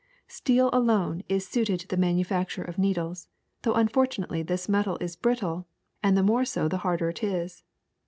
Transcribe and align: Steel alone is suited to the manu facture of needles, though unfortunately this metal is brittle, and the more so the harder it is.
Steel 0.27 0.71
alone 0.73 1.21
is 1.29 1.47
suited 1.47 1.79
to 1.79 1.87
the 1.87 1.95
manu 1.95 2.23
facture 2.23 2.67
of 2.67 2.79
needles, 2.79 3.27
though 3.61 3.75
unfortunately 3.75 4.41
this 4.41 4.67
metal 4.67 4.97
is 4.99 5.15
brittle, 5.15 5.67
and 6.01 6.17
the 6.17 6.23
more 6.23 6.43
so 6.43 6.67
the 6.67 6.79
harder 6.81 7.09
it 7.09 7.23
is. 7.23 7.61